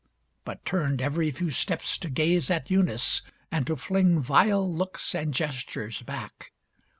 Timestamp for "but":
0.45-0.65